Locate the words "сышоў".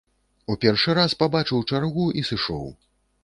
2.31-2.67